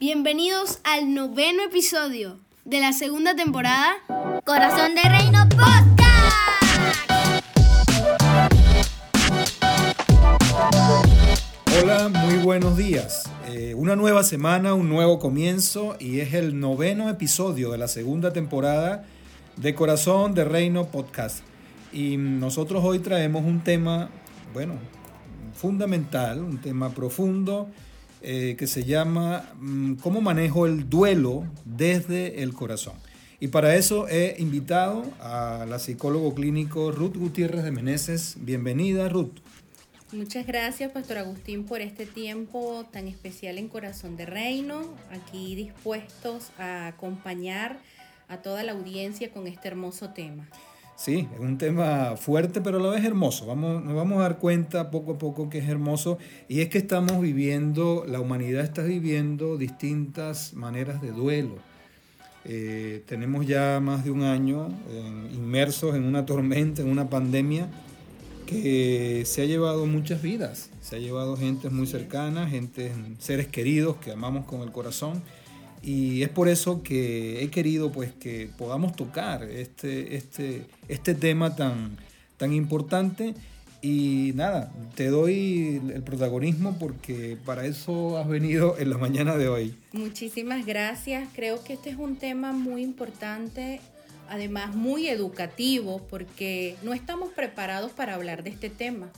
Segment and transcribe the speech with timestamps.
[0.00, 3.96] Bienvenidos al noveno episodio de la segunda temporada
[4.46, 6.00] Corazón de Reino Podcast.
[11.82, 13.30] Hola, muy buenos días.
[13.48, 18.32] Eh, una nueva semana, un nuevo comienzo y es el noveno episodio de la segunda
[18.32, 19.04] temporada
[19.58, 21.40] de Corazón de Reino Podcast.
[21.92, 24.08] Y nosotros hoy traemos un tema,
[24.54, 24.76] bueno,
[25.52, 27.68] fundamental, un tema profundo
[28.22, 32.94] eh, que se llama mm, ¿Cómo manejo el duelo desde el corazón?
[33.40, 38.36] Y para eso he invitado a la psicólogo clínico Ruth Gutiérrez de Meneses.
[38.40, 39.40] Bienvenida, Ruth.
[40.12, 46.50] Muchas gracias, Pastor Agustín, por este tiempo tan especial en Corazón de Reino, aquí dispuestos
[46.58, 47.78] a acompañar
[48.28, 50.48] a toda la audiencia con este hermoso tema.
[51.00, 53.46] Sí, es un tema fuerte, pero a la vez hermoso.
[53.46, 56.18] Vamos, nos vamos a dar cuenta poco a poco que es hermoso.
[56.46, 61.54] Y es que estamos viviendo, la humanidad está viviendo distintas maneras de duelo.
[62.44, 67.70] Eh, tenemos ya más de un año eh, inmersos en una tormenta, en una pandemia
[68.44, 70.68] que se ha llevado muchas vidas.
[70.82, 75.22] Se ha llevado gente muy cercana, gente, seres queridos que amamos con el corazón.
[75.82, 81.56] Y es por eso que he querido pues que podamos tocar este, este, este tema
[81.56, 81.96] tan,
[82.36, 83.34] tan importante.
[83.82, 89.48] Y nada, te doy el protagonismo porque para eso has venido en la mañana de
[89.48, 89.74] hoy.
[89.92, 91.28] Muchísimas gracias.
[91.34, 93.80] Creo que este es un tema muy importante,
[94.28, 99.10] además muy educativo, porque no estamos preparados para hablar de este tema.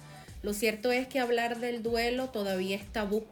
[0.44, 3.24] Lo cierto es que hablar del duelo todavía es tabú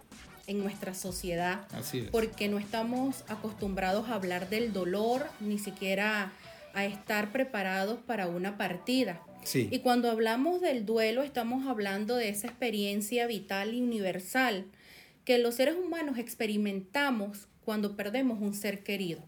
[0.51, 1.67] en nuestra sociedad.
[2.11, 6.33] Porque no estamos acostumbrados a hablar del dolor, ni siquiera
[6.75, 9.23] a estar preparados para una partida.
[9.55, 14.67] Y cuando hablamos del duelo, estamos hablando de esa experiencia vital y universal
[15.25, 19.23] que los seres humanos experimentamos cuando perdemos un ser querido.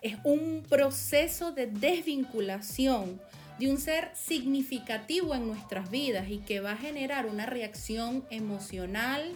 [0.00, 3.20] Es un proceso de desvinculación
[3.58, 9.32] de un ser significativo en nuestras vidas y que va a generar una reacción emocional,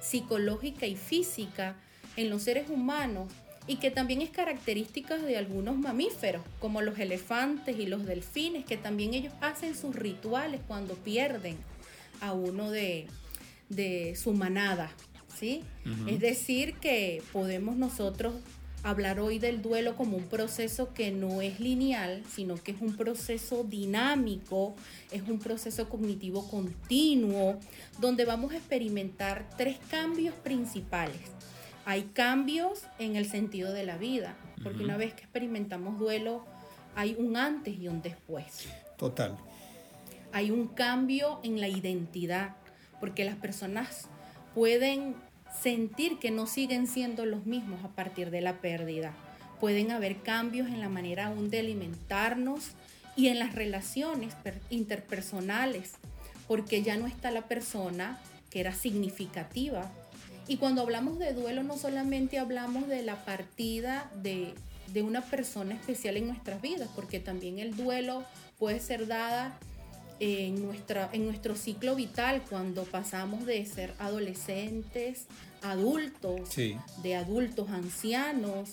[0.00, 1.76] psicológica y física
[2.16, 3.32] en los seres humanos
[3.66, 8.76] y que también es característica de algunos mamíferos, como los elefantes y los delfines, que
[8.76, 11.56] también ellos hacen sus rituales cuando pierden
[12.20, 13.08] a uno de,
[14.16, 14.92] su manada.
[15.36, 15.64] ¿sí?
[16.06, 18.34] Es decir, que podemos nosotros
[18.86, 22.96] hablar hoy del duelo como un proceso que no es lineal, sino que es un
[22.96, 24.76] proceso dinámico,
[25.10, 27.58] es un proceso cognitivo continuo,
[27.98, 31.18] donde vamos a experimentar tres cambios principales.
[31.84, 36.44] Hay cambios en el sentido de la vida, porque una vez que experimentamos duelo,
[36.94, 38.68] hay un antes y un después.
[38.96, 39.36] Total.
[40.30, 42.54] Hay un cambio en la identidad,
[43.00, 44.08] porque las personas
[44.54, 45.16] pueden
[45.62, 49.12] sentir que no siguen siendo los mismos a partir de la pérdida.
[49.60, 52.70] Pueden haber cambios en la manera aún de alimentarnos
[53.16, 54.34] y en las relaciones
[54.68, 55.94] interpersonales,
[56.46, 59.90] porque ya no está la persona que era significativa.
[60.46, 64.54] Y cuando hablamos de duelo no solamente hablamos de la partida de,
[64.92, 68.24] de una persona especial en nuestras vidas, porque también el duelo
[68.58, 69.58] puede ser dada
[70.20, 75.26] en, nuestra, en nuestro ciclo vital cuando pasamos de ser adolescentes,
[75.62, 76.54] adultos,
[77.02, 78.70] de adultos ancianos.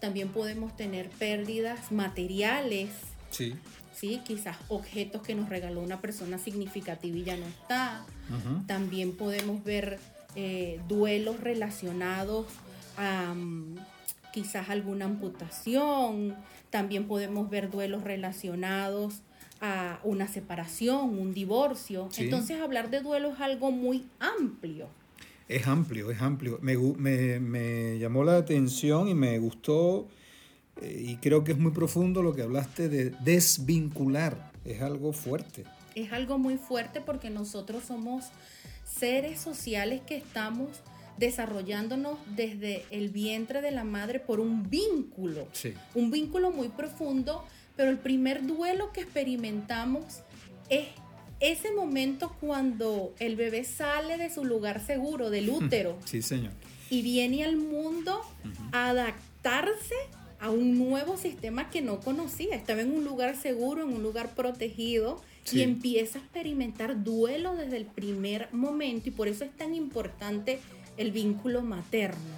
[0.00, 2.90] También podemos tener pérdidas materiales.
[3.30, 3.54] Sí.
[3.94, 4.20] ¿sí?
[4.24, 8.04] Quizás objetos que nos regaló una persona significativa y ya no está.
[8.66, 9.98] También podemos ver
[10.34, 12.46] eh, duelos relacionados
[12.96, 13.76] a mm,
[14.32, 16.34] quizás alguna amputación.
[16.70, 19.22] También podemos ver duelos relacionados
[19.64, 22.10] a una separación, un divorcio.
[22.18, 24.88] Entonces hablar de duelo es algo muy amplio.
[25.48, 26.58] Es amplio, es amplio.
[26.60, 30.06] Me, me, me llamó la atención y me gustó
[30.82, 34.52] eh, y creo que es muy profundo lo que hablaste de desvincular.
[34.66, 35.64] Es algo fuerte.
[35.94, 38.26] Es algo muy fuerte porque nosotros somos
[38.84, 40.68] seres sociales que estamos
[41.16, 45.48] desarrollándonos desde el vientre de la madre por un vínculo,
[45.94, 47.44] un vínculo muy profundo
[47.76, 50.20] pero el primer duelo que experimentamos
[50.68, 50.86] es
[51.40, 55.98] ese momento cuando el bebé sale de su lugar seguro, del útero.
[56.04, 56.52] Sí, señor.
[56.90, 58.20] Y viene al mundo
[58.72, 59.94] a adaptarse
[60.40, 62.54] a un nuevo sistema que no conocía.
[62.54, 65.22] Estaba en un lugar seguro, en un lugar protegido
[65.52, 70.60] y empieza a experimentar duelo desde el primer momento y por eso es tan importante
[70.96, 72.34] el vínculo materno.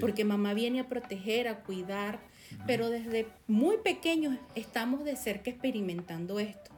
[0.00, 2.18] Porque mamá viene a proteger, a cuidar,
[2.66, 6.70] pero desde muy pequeños estamos de cerca experimentando esto.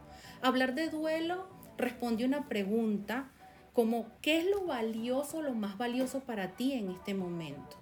[0.42, 1.46] Hablar de duelo
[1.78, 3.30] responde una pregunta
[3.72, 7.76] como ¿qué es lo valioso, lo más valioso para ti en este momento?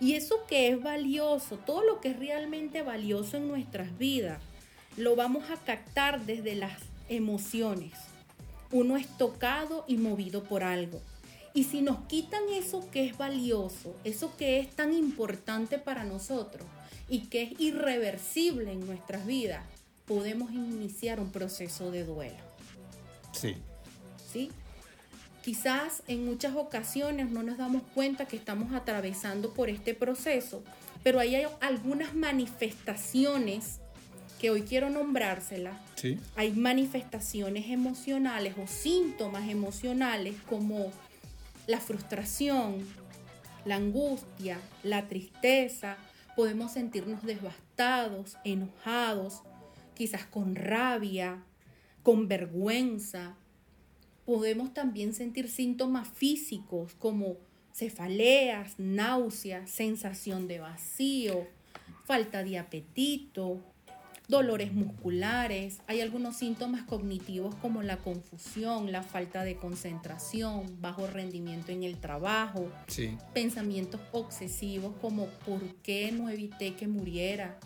[0.00, 4.40] Y eso que es valioso, todo lo que es realmente valioso en nuestras vidas,
[4.96, 6.78] lo vamos a captar desde las
[7.08, 7.92] emociones.
[8.70, 11.00] Uno es tocado y movido por algo.
[11.52, 16.64] Y si nos quitan eso que es valioso, eso que es tan importante para nosotros
[17.08, 19.64] y que es irreversible en nuestras vidas,
[20.06, 22.36] podemos iniciar un proceso de duelo.
[23.32, 23.56] Sí.
[24.32, 24.50] ¿Sí?
[25.42, 30.62] Quizás en muchas ocasiones no nos damos cuenta que estamos atravesando por este proceso,
[31.02, 33.80] pero ahí hay algunas manifestaciones
[34.38, 35.76] que hoy quiero nombrárselas.
[35.94, 36.18] Sí.
[36.36, 40.92] Hay manifestaciones emocionales o síntomas emocionales como
[41.66, 42.84] la frustración,
[43.64, 45.96] la angustia, la tristeza.
[46.38, 49.42] Podemos sentirnos devastados, enojados,
[49.96, 51.42] quizás con rabia,
[52.04, 53.34] con vergüenza.
[54.24, 57.38] Podemos también sentir síntomas físicos como
[57.72, 61.48] cefaleas, náuseas, sensación de vacío,
[62.04, 63.60] falta de apetito,
[64.28, 71.72] dolores musculares, hay algunos síntomas cognitivos como la confusión, la falta de concentración, bajo rendimiento
[71.72, 73.16] en el trabajo, Sí.
[73.32, 77.58] pensamientos obsesivos como ¿por qué no evité que muriera?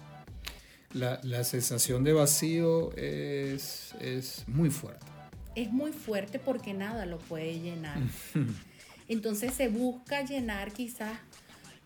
[0.92, 5.06] La, la sensación de vacío es, es muy fuerte.
[5.54, 7.98] Es muy fuerte porque nada lo puede llenar.
[9.08, 11.18] Entonces se busca llenar quizás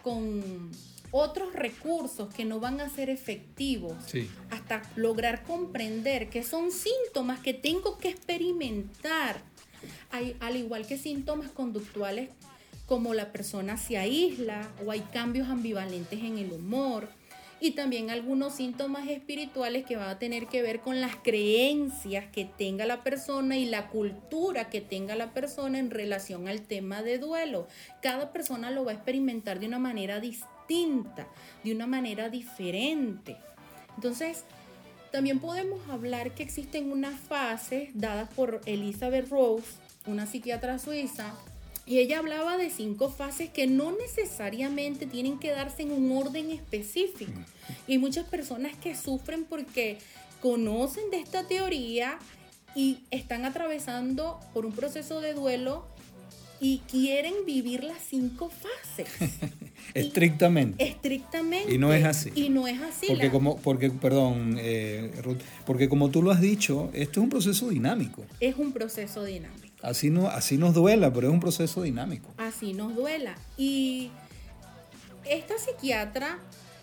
[0.02, 0.70] con
[1.10, 4.28] otros recursos que no van a ser efectivos Sí.
[4.50, 9.40] hasta lograr comprender que son síntomas que tengo que experimentar.
[10.40, 12.30] Al igual que síntomas conductuales
[12.86, 17.08] como la persona se aísla o hay cambios ambivalentes en el humor
[17.60, 22.44] y también algunos síntomas espirituales que van a tener que ver con las creencias que
[22.44, 27.18] tenga la persona y la cultura que tenga la persona en relación al tema de
[27.18, 27.66] duelo.
[28.02, 33.36] Cada persona lo va a experimentar de una manera distinta, de una manera diferente.
[33.94, 34.44] Entonces,
[35.12, 39.66] también podemos hablar que existen unas fases dadas por Elizabeth Rose,
[40.06, 41.32] una psiquiatra suiza,
[41.86, 46.50] y ella hablaba de cinco fases que no necesariamente tienen que darse en un orden
[46.50, 47.40] específico.
[47.86, 49.98] Y hay muchas personas que sufren porque
[50.42, 52.18] conocen de esta teoría
[52.74, 55.86] y están atravesando por un proceso de duelo
[56.60, 59.08] y quieren vivir las cinco fases.
[59.94, 60.82] Estrictamente.
[60.86, 61.72] Estrictamente.
[61.74, 62.30] Y no es así.
[62.34, 63.06] Y no es así.
[63.08, 67.24] Porque la- como, porque, perdón, eh, Ruth, porque como tú lo has dicho, esto es
[67.24, 68.24] un proceso dinámico.
[68.40, 69.66] Es un proceso dinámico.
[69.82, 72.32] Así, no, así nos duela, pero es un proceso dinámico.
[72.38, 73.36] así nos duela.
[73.56, 74.10] Y
[75.28, 76.38] esta psiquiatra,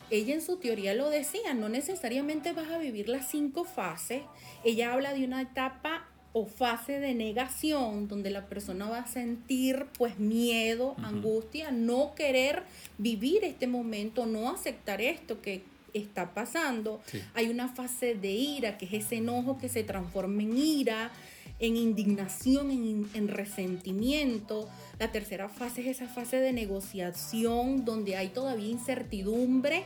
[0.10, 4.22] ella en su teoría lo decía, no necesariamente vas a vivir las cinco fases.
[4.64, 9.86] Ella habla de una etapa o fase de negación donde la persona va a sentir
[9.98, 12.64] pues miedo, angustia, no querer
[12.98, 15.62] vivir este momento, no aceptar esto que
[15.94, 17.02] está pasando.
[17.06, 17.22] Sí.
[17.36, 21.12] Hay una fase de ira, que es ese enojo que se transforma en ira,
[21.60, 24.68] en indignación, en, en resentimiento.
[24.98, 29.86] La tercera fase es esa fase de negociación donde hay todavía incertidumbre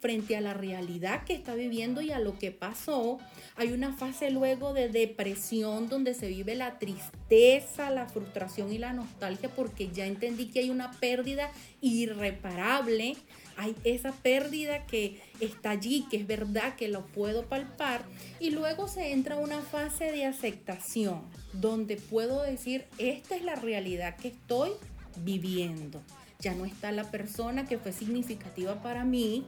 [0.00, 3.18] frente a la realidad que está viviendo y a lo que pasó.
[3.56, 8.94] Hay una fase luego de depresión donde se vive la tristeza, la frustración y la
[8.94, 11.50] nostalgia porque ya entendí que hay una pérdida
[11.82, 13.16] irreparable.
[13.56, 18.02] Hay esa pérdida que está allí, que es verdad que lo puedo palpar.
[18.38, 21.20] Y luego se entra una fase de aceptación,
[21.52, 24.70] donde puedo decir, esta es la realidad que estoy
[25.16, 26.00] viviendo.
[26.38, 29.44] Ya no está la persona que fue significativa para mí,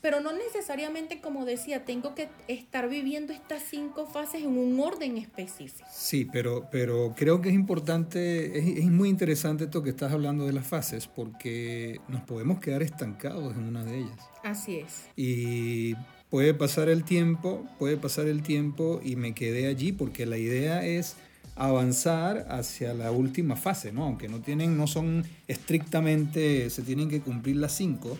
[0.00, 5.16] pero no necesariamente, como decía, tengo que estar viviendo estas cinco fases en un orden
[5.18, 5.86] específico.
[5.90, 10.46] Sí, pero, pero creo que es importante, es, es muy interesante esto que estás hablando
[10.46, 14.18] de las fases, porque nos podemos quedar estancados en una de ellas.
[14.44, 15.08] Así es.
[15.16, 15.94] Y
[16.30, 20.84] puede pasar el tiempo, puede pasar el tiempo y me quedé allí, porque la idea
[20.84, 21.16] es
[21.56, 24.04] avanzar hacia la última fase, ¿no?
[24.04, 28.16] Aunque no tienen, no son estrictamente, se tienen que cumplir las cinco,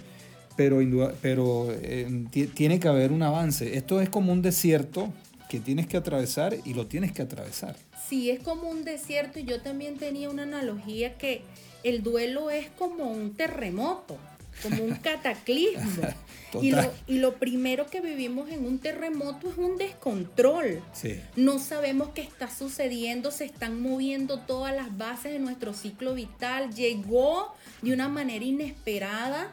[0.59, 0.81] pero,
[1.23, 3.77] pero eh, ti- tiene que haber un avance.
[3.77, 5.11] Esto es como un desierto
[5.49, 7.77] que tienes que atravesar y lo tienes que atravesar.
[8.09, 11.43] Sí, es como un desierto y yo también tenía una analogía que
[11.85, 14.17] el duelo es como un terremoto,
[14.62, 16.03] como un cataclismo.
[16.61, 20.83] y, lo, y lo primero que vivimos en un terremoto es un descontrol.
[20.93, 21.21] Sí.
[21.37, 26.75] No sabemos qué está sucediendo, se están moviendo todas las bases de nuestro ciclo vital,
[26.75, 29.53] llegó de una manera inesperada.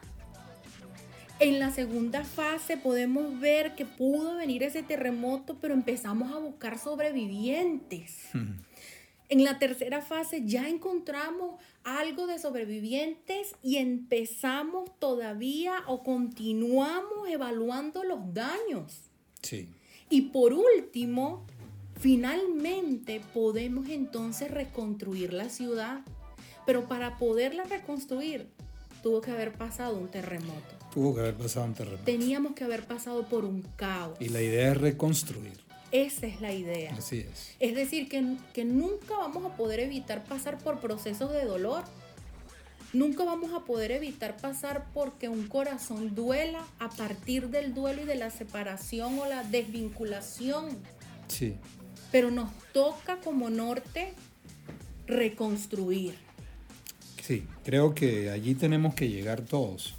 [1.40, 6.80] En la segunda fase podemos ver que pudo venir ese terremoto, pero empezamos a buscar
[6.80, 8.30] sobrevivientes.
[9.28, 18.04] En la tercera fase ya encontramos algo de sobrevivientes y empezamos todavía o continuamos evaluando
[18.06, 19.10] los daños.
[19.42, 19.68] Sí.
[20.10, 21.46] Y por último,
[22.00, 26.02] finalmente podemos entonces reconstruir la ciudad.
[26.66, 28.48] Pero para poderla reconstruir,
[29.04, 30.75] tuvo que haber pasado un terremoto.
[30.96, 32.06] Tuvo que haber pasado un terremoto.
[32.06, 34.16] Teníamos que haber pasado por un caos.
[34.22, 35.60] Y la idea es reconstruir.
[35.92, 36.94] Esa es la idea.
[36.98, 37.54] Así es.
[37.60, 41.84] Es decir, que, que nunca vamos a poder evitar pasar por procesos de dolor.
[42.94, 48.06] Nunca vamos a poder evitar pasar porque un corazón duela a partir del duelo y
[48.06, 50.70] de la separación o la desvinculación.
[51.28, 51.56] Sí.
[52.10, 54.14] Pero nos toca como norte
[55.08, 56.16] reconstruir.
[57.22, 59.96] Sí, creo que allí tenemos que llegar todos.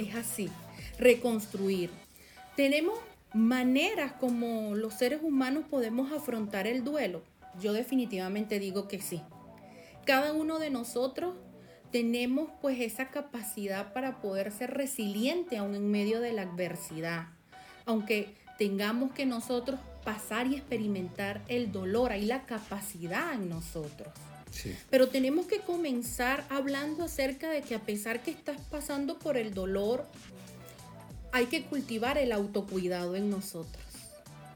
[0.00, 0.48] Es así,
[0.98, 1.90] reconstruir.
[2.56, 2.98] Tenemos
[3.34, 7.22] maneras como los seres humanos podemos afrontar el duelo.
[7.60, 9.20] Yo definitivamente digo que sí.
[10.06, 11.34] Cada uno de nosotros
[11.92, 17.26] tenemos pues esa capacidad para poder ser resiliente aún en medio de la adversidad.
[17.84, 24.08] Aunque tengamos que nosotros pasar y experimentar el dolor, hay la capacidad en nosotros.
[24.50, 24.74] Sí.
[24.90, 29.54] Pero tenemos que comenzar hablando acerca de que a pesar que estás pasando por el
[29.54, 30.06] dolor,
[31.32, 33.84] hay que cultivar el autocuidado en nosotros.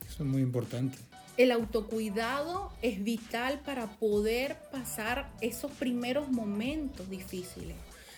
[0.06, 0.98] Eso es muy importante.
[1.36, 7.76] El autocuidado es vital para poder pasar esos primeros momentos difíciles.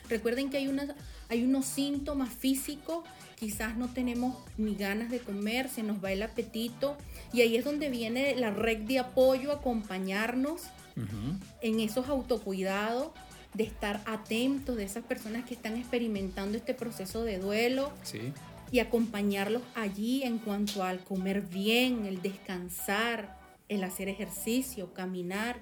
[0.09, 0.95] Recuerden que hay, una,
[1.29, 3.05] hay unos síntomas físicos,
[3.37, 6.97] quizás no tenemos ni ganas de comer, se nos va el apetito
[7.33, 10.63] y ahí es donde viene la red de apoyo, acompañarnos
[10.97, 11.39] Ujú.
[11.61, 13.11] en esos autocuidados,
[13.55, 18.33] de estar atentos de esas personas que están experimentando este proceso de duelo Sí.
[18.71, 23.39] y acompañarlos allí en cuanto al comer bien, el descansar,
[23.69, 25.61] el hacer ejercicio, caminar.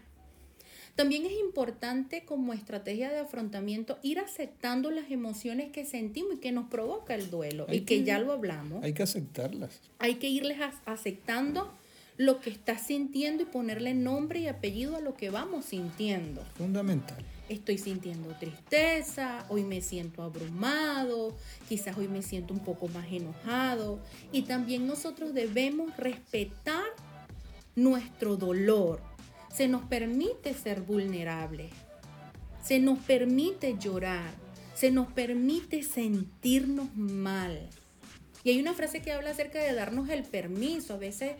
[0.96, 6.52] También es importante como estrategia de afrontamiento ir aceptando las emociones que sentimos y que
[6.52, 8.82] nos provoca el duelo Hay y que que- ya lo hablamos.
[8.84, 9.80] Hay que aceptarlas.
[9.98, 11.72] Hay que irles aceptando
[12.16, 16.44] lo que estás sintiendo y ponerle nombre y apellido a lo que vamos sintiendo.
[16.56, 17.25] Fundamental.
[17.49, 21.37] Estoy sintiendo tristeza, hoy me siento abrumado,
[21.68, 24.00] quizás hoy me siento un poco más enojado.
[24.33, 26.85] Y también nosotros debemos respetar
[27.76, 29.00] nuestro dolor.
[29.52, 31.73] Se nos permite ser vulnerables,
[32.62, 34.33] se nos permite llorar,
[34.75, 37.68] se nos permite sentirnos mal.
[38.42, 40.94] Y hay una frase que habla acerca de darnos el permiso.
[40.94, 41.33] A veces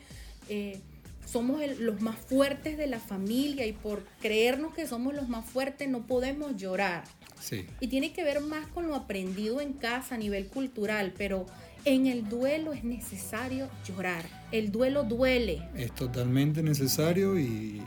[0.49, 0.81] eh,
[1.27, 5.45] somos el- los más fuertes de la familia y por creernos que somos los más
[5.45, 7.05] fuertes no podemos llorar.
[7.41, 7.67] Sí.
[7.81, 11.47] Y tiene que ver más con lo aprendido en casa a nivel cultural, pero
[11.85, 14.25] en el duelo es necesario llorar.
[14.53, 15.69] El duelo duele.
[15.77, 17.83] Es totalmente necesario y,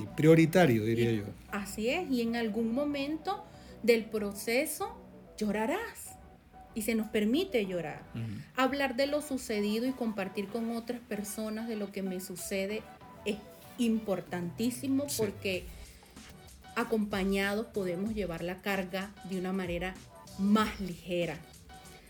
[0.00, 1.24] y prioritario, diría yo.
[1.50, 3.44] Así es, y en algún momento
[3.82, 4.94] del proceso
[5.38, 6.17] llorarás
[6.74, 8.02] y se nos permite llorar.
[8.14, 8.40] Ujú.
[8.56, 12.82] Hablar de lo sucedido y compartir con otras personas de lo que me sucede
[13.24, 13.36] es
[13.78, 15.16] importantísimo Sí.
[15.18, 15.64] porque
[16.76, 19.94] acompañados podemos llevar la carga de una manera
[20.38, 21.38] más ligera.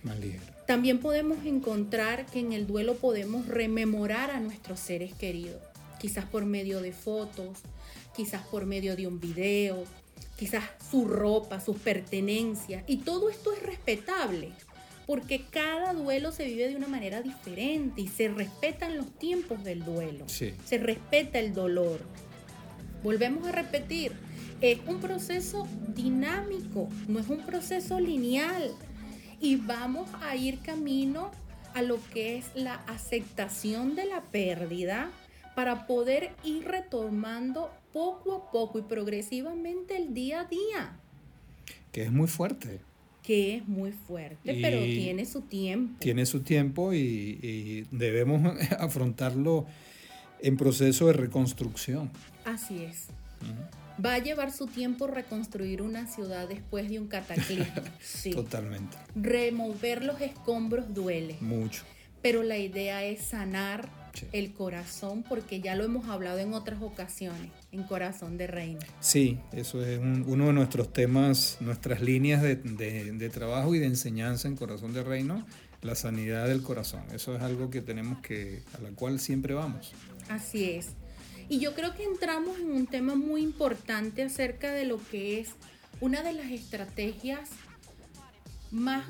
[0.03, 0.43] Más ligero.
[0.67, 5.63] También podemos encontrar que en el duelo podemos rememorar a nuestros seres queridos,
[5.99, 7.61] quizás por medio de fotos,
[8.15, 9.85] quizás por medio de un video,
[10.39, 12.85] quizás su ropa, sus pertenencias.
[12.87, 14.51] Y todo esto es respetable,
[15.07, 19.85] porque cada duelo se vive de una manera diferente y se respetan los tiempos del
[19.85, 20.55] duelo, Sí.
[20.65, 22.01] se respeta el dolor.
[23.03, 24.13] Volvemos a repetir,
[24.61, 28.73] es un proceso dinámico, no es un proceso lineal.
[29.41, 31.31] Y vamos a ir camino
[31.75, 35.11] a lo que es la aceptación de la pérdida
[35.59, 41.01] para poder ir retomando poco a poco y progresivamente el día a día,
[41.91, 42.79] Que es muy fuerte.
[43.25, 45.97] que es muy fuerte, pero tiene su tiempo.
[45.99, 48.41] Tiene su tiempo y, y debemos
[48.79, 49.67] afrontarlo
[50.41, 52.09] en proceso de reconstrucción.
[52.45, 53.09] Así es.
[54.03, 57.83] Va a llevar su tiempo reconstruir una ciudad después de un cataclismo.
[58.01, 58.31] Sí.
[58.31, 58.97] Totalmente.
[59.17, 61.37] Remover los escombros duele.
[61.41, 61.83] Mucho.
[62.23, 63.98] pero la idea es sanar
[64.33, 68.81] El corazón porque ya lo hemos hablado en otras ocasiones, en Corazón de Reina.
[69.01, 73.79] Sí, eso es un- uno de nuestros temas, nuestras líneas de, de- de trabajo y
[73.79, 75.47] de enseñanza en Corazón de Reino,
[75.83, 77.03] la sanidad del corazón.
[77.15, 79.93] Eso es algo que tenemos que, a la cual siempre vamos.
[80.29, 80.89] Así es.
[81.49, 85.51] Y yo creo que entramos en un tema muy importante acerca de lo que es
[86.01, 87.49] una de las estrategias
[88.71, 89.07] más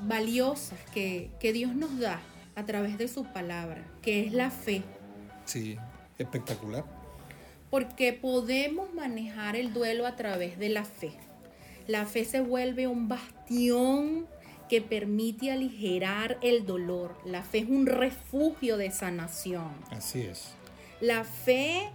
[0.00, 2.20] valiosas que, que Dios nos da
[2.58, 4.82] a través de su palabra, que es la fe.
[5.44, 5.78] Sí,
[6.18, 6.84] espectacular.
[7.70, 11.12] Porque podemos manejar el duelo a través de la fe.
[11.86, 14.26] La fe se vuelve un bastión
[14.68, 17.16] que permite aligerar el dolor.
[17.24, 19.70] La fe es un refugio de sanación.
[19.92, 20.48] Así es.
[21.00, 21.88] La fe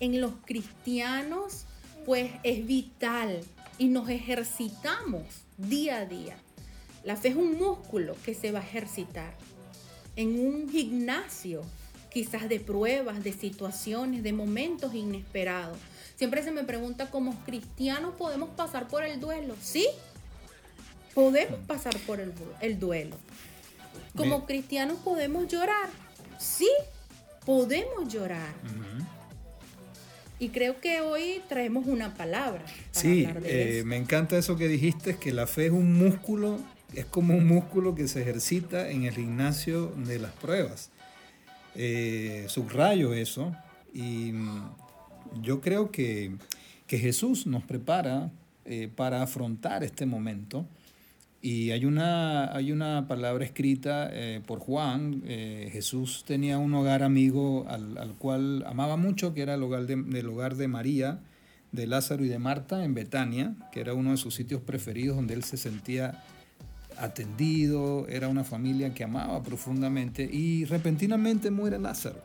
[0.00, 1.66] en los cristianos
[2.04, 3.40] pues es vital
[3.78, 6.36] y nos ejercitamos día a día.
[7.04, 9.36] La fe es un músculo que se va a ejercitar
[10.18, 11.62] en un gimnasio,
[12.12, 15.78] quizás de pruebas, de situaciones, de momentos inesperados.
[16.16, 19.54] Siempre se me pregunta, ¿como cristianos podemos pasar por el duelo?
[19.62, 19.86] Sí,
[21.14, 23.14] podemos pasar por el, el duelo.
[24.16, 25.88] Como cristianos podemos llorar.
[26.40, 26.68] Sí,
[27.46, 28.52] podemos llorar.
[30.40, 33.86] Y creo que hoy traemos una palabra para Sí, hablar de eh, eso.
[33.86, 36.58] me encanta eso que dijiste, que la fe es un músculo,
[36.94, 40.90] es como un músculo que se ejercita en el gimnasio de las pruebas.
[41.74, 43.54] Eh, subrayo eso
[43.92, 44.70] y mm,
[45.42, 46.32] yo creo que,
[46.86, 48.30] que Jesús nos prepara
[48.64, 50.66] eh, para afrontar este momento.
[51.40, 55.22] Y hay una, hay una palabra escrita eh, por Juan.
[55.22, 59.94] Jesús tenía un hogar amigo al, al cual amaba mucho, que era el hogar de,
[59.94, 61.20] del hogar de María,
[61.70, 65.34] de Lázaro y de Marta en Betania, que era uno de sus sitios preferidos donde
[65.34, 66.24] él se sentía
[66.98, 72.22] atendido, era una familia que amaba profundamente y repentinamente muere Lázaro.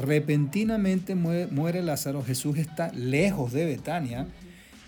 [0.00, 4.26] Repentinamente muere, muere Lázaro, Jesús está lejos de Betania,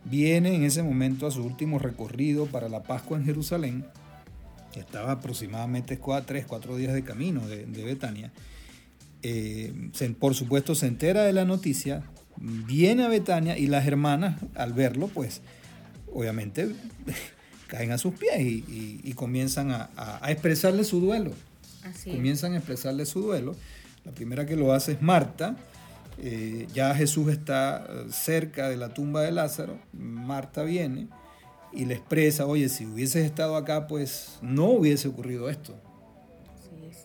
[0.04, 3.84] viene en ese momento a su último recorrido para la Pascua en Jerusalén,
[4.72, 8.32] que estaba aproximadamente 3, 4 días de camino de, de Betania.
[9.22, 9.72] Eh,
[10.18, 12.02] por supuesto se entera de la noticia,
[12.36, 15.40] viene a Betania y las hermanas al verlo, pues
[16.12, 16.68] obviamente
[17.76, 21.32] caen a sus pies y, y- y comienzan a, a- a expresarle su duelo.
[21.84, 22.10] Así.
[22.12, 23.54] Comienzan a expresarle su duelo.
[24.04, 25.56] La primera que lo hace es Marta.
[26.18, 29.78] Eh, ya Jesús está eh, cerca de la tumba de Lázaro.
[29.92, 31.08] Marta viene
[31.72, 35.74] y le expresa, oye, si hubieses estado acá, pues no hubiese ocurrido esto.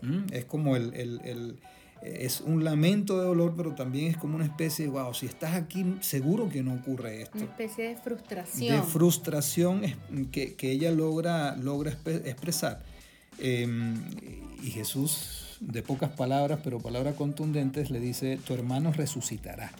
[0.01, 0.25] ¿Mm?
[0.31, 1.59] Es como el, el- el-
[2.01, 5.53] es un lamento de dolor, pero también es como una especie de, wow, si estás
[5.55, 7.37] aquí, seguro que no ocurre esto.
[7.37, 8.75] Una especie de frustración.
[8.77, 9.95] De frustración es-
[10.31, 12.81] que, que ella logra, logra expresar.
[13.39, 13.67] Eh,
[14.63, 19.71] y Jesús, de pocas palabras, pero palabras contundentes, le dice, tu hermano resucitará.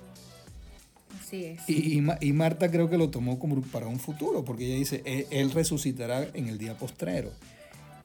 [1.19, 1.62] Así es.
[1.69, 4.75] Y, y Ma- y Marta creo que lo tomó como para un futuro, porque ella
[4.75, 7.32] dice, "Él- Él resucitará en el día postrero.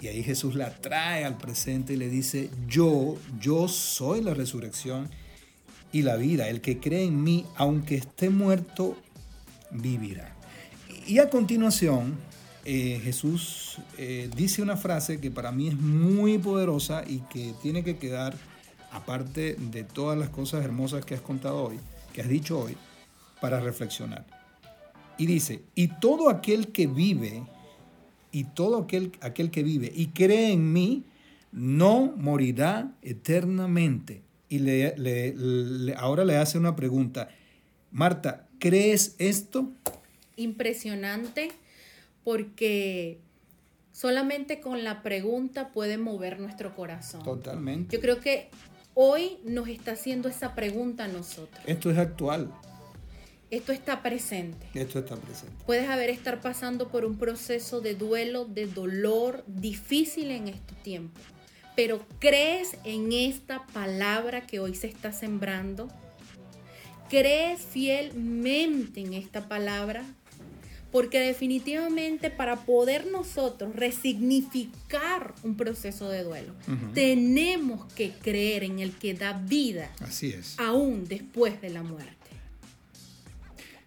[0.05, 5.09] Y ahí Jesús la trae al presente y le dice, yo, yo soy la resurrección
[5.93, 6.51] y la vida.
[6.51, 8.99] El que cree en mí, aunque esté muerto,
[9.71, 10.37] vivirá.
[11.07, 12.19] Y a continuación,
[12.67, 17.83] eh, Jesús eh, dice una frase que para mí es muy poderosa y que tiene
[17.83, 18.37] que quedar,
[18.93, 21.81] aparte de todas las cosas hermosas que has contado hoy,
[22.13, 22.77] que has dicho hoy,
[23.41, 24.27] para reflexionar.
[25.17, 27.43] Y dice, y todo aquel que vive,
[28.35, 31.05] y todo aquel, aquel que vive y cree en mí,
[31.53, 34.23] no morirá eternamente.
[34.49, 37.29] Y le, le- le- ahora le hace una pregunta.
[37.93, 39.73] Marta, ¿crees esto?
[40.37, 41.51] Impresionante
[42.25, 43.19] porque
[43.93, 47.23] solamente con la pregunta puede mover nuestro corazón.
[47.23, 47.95] Totalmente.
[47.97, 48.49] Yo creo que
[48.95, 51.63] hoy nos está haciendo esa pregunta a nosotros.
[51.67, 52.51] Esto es actual.
[53.55, 54.67] Esto está presente.
[54.75, 55.55] Esto está presente.
[55.65, 61.21] Puedes haber estar pasando por un proceso de duelo, de dolor difícil en este tiempo.
[61.77, 65.89] Pero crees en esta palabra que hoy se está sembrando.
[67.09, 70.05] Crees fielmente en esta palabra.
[70.91, 76.55] Porque definitivamente para poder nosotros resignificar un proceso de duelo,
[76.95, 80.55] tenemos que creer en el que da vida Así es.
[80.59, 82.24] aún después de la muerte.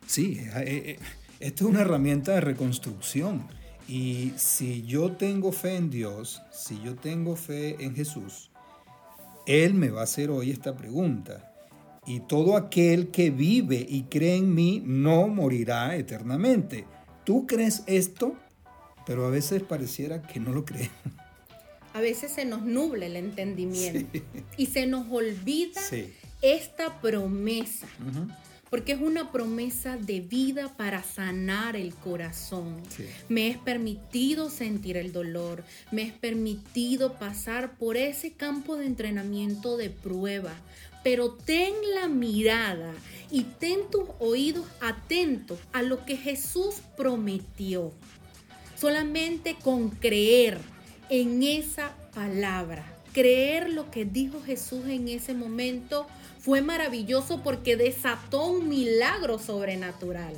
[0.07, 0.99] Sí, eh, eh,
[1.39, 3.47] esto es una herramienta de reconstrucción.
[3.87, 8.49] Y si yo tengo fe en Dios, si yo tengo fe en Jesús,
[9.45, 11.53] Él me va a hacer hoy esta pregunta.
[12.05, 16.85] Y todo aquel que vive y cree en mí no morirá eternamente.
[17.25, 18.35] ¿Tú crees esto?
[19.05, 20.89] Pero a veces pareciera que no lo crees.
[21.93, 24.19] A veces se nos nubla el entendimiento
[24.57, 26.13] y se nos olvida Sí.
[26.41, 28.27] esta promesa, Ujú.
[28.69, 32.81] Porque es una promesa de vida para sanar el corazón.
[32.89, 33.05] Sí.
[33.29, 39.77] Me es permitido sentir el dolor, me es permitido pasar por ese campo de entrenamiento
[39.77, 40.53] de prueba,
[41.03, 42.93] pero ten la mirada
[43.31, 47.93] y ten tus oídos atentos a lo que Jesús prometió.
[48.79, 50.59] Solamente con creer
[51.09, 56.05] en esa palabra creer lo que dijo Jesús en ese momento
[56.47, 60.33] fue maravilloso porque desató un milagro sobrenatural.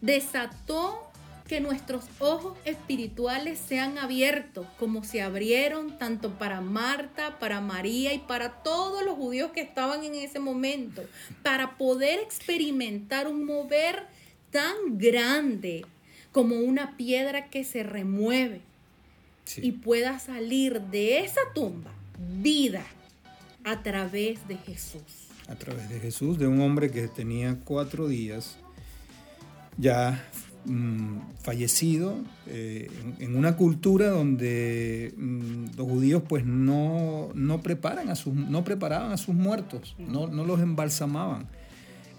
[0.00, 1.12] Desató
[1.46, 8.18] que nuestros ojos espirituales sean abiertos como se abrieron tanto para Marta, para María y
[8.18, 11.04] para todos los judíos que estaban en ese momento,
[11.44, 14.06] para poder experimentar un mover
[14.50, 15.86] tan grande
[16.32, 18.60] como una piedra que se remueve
[19.58, 22.84] y pueda salir de esa tumba vida
[23.62, 25.27] a través de Jesús.
[25.48, 28.58] A través de Jesús, de un hombre que tenía cuatro días
[29.78, 30.22] ya
[30.68, 38.16] Mm, fallecido eh, en, una cultura donde mm, los judíos pues no, no, preparan a
[38.16, 41.46] sus, no preparaban a sus muertos, no, no los embalsamaban.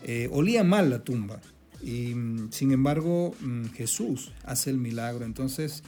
[0.04, 1.39] Eh, olía mal la tumba
[1.84, 3.36] y mm, sin embargo
[3.76, 5.26] Jesús hace el milagro.
[5.26, 5.84] Entonces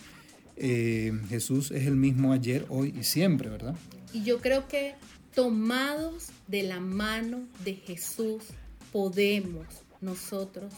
[0.55, 3.75] eh, Jesús es el mismo ayer, hoy y siempre, ¿verdad?
[4.13, 4.95] Y yo creo que
[5.33, 8.43] tomados de la mano de Jesús
[8.91, 9.65] podemos
[10.01, 10.73] nosotros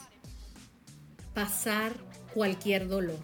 [1.34, 1.96] pasar
[2.34, 3.20] cualquier dolor.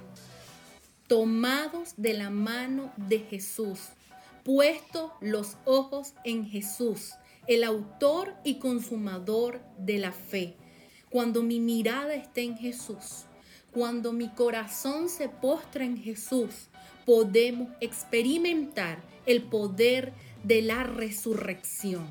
[1.07, 3.79] Tomados de la mano de Jesús,
[4.43, 7.11] puesto los ojos en Jesús,
[7.47, 10.55] el autor y consumador de la fe.
[11.09, 13.25] Cuando mi mirada está en Jesús,
[13.71, 16.69] cuando mi corazón se postra en Jesús,
[17.05, 20.13] podemos experimentar el poder
[20.43, 22.07] de la resurrección.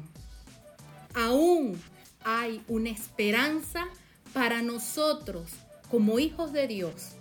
[1.14, 1.80] Aún
[2.24, 3.88] hay una esperanza
[4.32, 5.50] para nosotros
[5.90, 7.12] como hijos de Dios,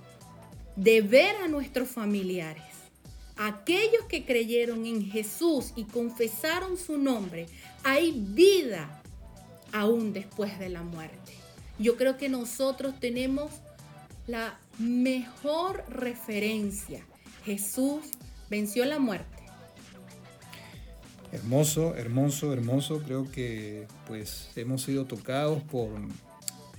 [0.75, 2.63] de ver a nuestros familiares,
[3.38, 7.47] aquellos que creyeron en Jesús y confesaron su nombre,
[7.83, 9.01] hay vida
[9.71, 11.33] aún después de la muerte.
[11.79, 13.51] Yo creo que nosotros tenemos
[14.25, 17.05] la mejor referencia.
[17.45, 18.05] Jesús
[18.49, 19.37] venció la muerte.
[21.38, 23.02] Hermoso, hermoso, hermoso.
[23.04, 25.89] Creo que pues hemos sido tocados por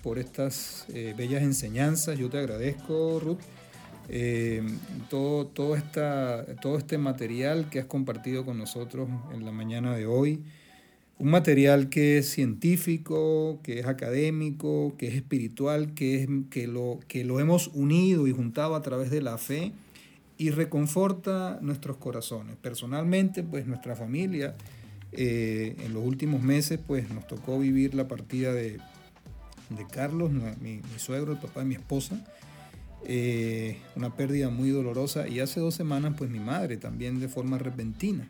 [0.03, 2.19] por estas eh, bellas enseñanzas.
[2.19, 3.39] Yo te agradezco, Ruth,
[4.09, 4.63] eh,
[5.11, 10.07] todo, todo, esta, todo este material que has compartido con nosotros en la mañana de
[10.07, 10.41] hoy.
[11.19, 17.01] Un material que es científico, que es académico, que es espiritual, que, es, que, lo,
[17.09, 19.73] que lo hemos unido y juntado a través de la fe
[20.39, 22.57] y reconforta nuestros corazones.
[22.57, 24.57] Personalmente, pues nuestra familia
[25.13, 28.79] eh, en los últimos meses, pues nos tocó vivir la partida de,
[29.71, 32.25] de Carlos, mi, suegro, el papá de mi esposa.
[33.05, 37.57] Eh, una pérdida muy dolorosa y hace dos semanas pues mi madre también de forma
[37.57, 38.29] repentina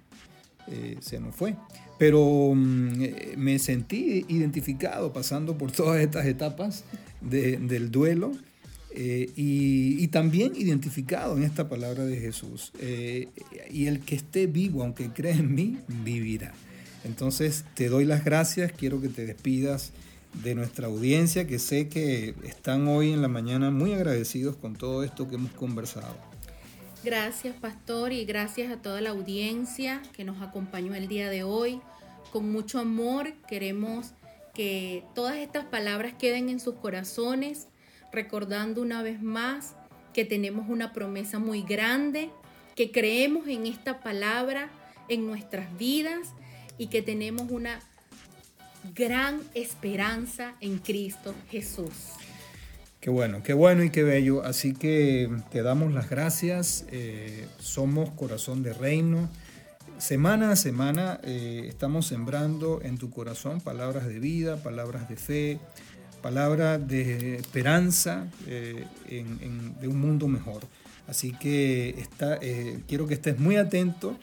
[0.67, 1.57] eh, se nos fue.
[1.99, 3.03] Pero mm,
[3.37, 6.85] me sentí identificado pasando por todas estas etapas
[7.21, 8.33] del duelo
[9.01, 12.73] y, y, también identificado en esta palabra de Jesús.
[13.71, 16.53] y el que esté vivo, aunque cree en mí, vivirá.
[17.05, 19.93] Entonces te doy las gracias, quiero que te despidas
[20.43, 25.03] de nuestra audiencia que sé que están hoy en la mañana muy agradecidos con todo
[25.03, 26.17] esto que hemos conversado.
[27.05, 31.81] Gracias, pastor, y gracias a toda la audiencia que nos acompañó el día de hoy.
[32.33, 34.13] Con mucho amor queremos
[34.55, 37.69] que todas estas palabras queden en sus corazones,
[38.13, 39.75] recordando una vez más
[40.13, 42.31] que tenemos una promesa muy grande,
[42.75, 44.71] que creemos en esta palabra
[45.09, 46.29] en nuestras vidas
[46.77, 47.81] y que tenemos una
[48.95, 52.15] gran esperanza en Cristo Jesús.
[53.01, 54.45] Qué bueno, qué bueno y qué bello.
[54.45, 56.85] Así que te damos las gracias.
[56.91, 59.29] Eh, somos Corazón de Reino.
[59.99, 65.59] Semana a semana eh, estamos sembrando en tu corazón palabras de vida, palabras de fe,
[66.19, 70.63] palabras de esperanza eh, de un mundo mejor.
[71.07, 72.39] Así que está,
[72.87, 74.19] quiero que estés muy atento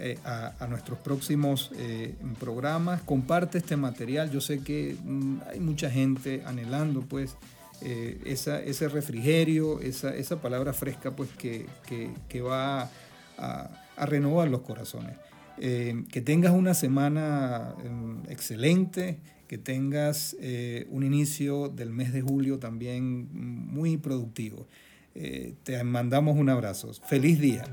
[0.00, 3.00] eh, a, nuestros próximos eh, programas.
[3.02, 4.30] Comparte este material.
[4.30, 7.36] Yo sé que mm, hay mucha gente anhelando pues
[7.80, 11.66] eh, esa, ese refrigerio, esa, esa, palabra fresca pues que,
[12.28, 12.82] que, va
[13.38, 15.16] a, a, renovar los corazones.
[15.58, 19.18] que tengas una semana mm, excelente,
[19.48, 20.36] que tengas
[20.90, 24.66] un inicio del mes de julio también muy productivo.
[25.64, 26.92] te mandamos un abrazo.
[27.08, 27.64] Feliz día.